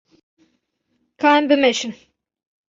[1.19, 1.93] Ka em bimeşin.